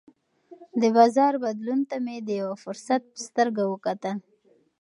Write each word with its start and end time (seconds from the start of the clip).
د 0.81 0.83
بازار 0.97 1.33
بدلون 1.43 1.79
ته 1.89 1.95
مې 2.05 2.17
د 2.27 2.29
یوه 2.41 2.55
فرصت 2.63 3.01
په 3.11 3.17
سترګه 3.27 3.63
وکتل. 3.71 4.17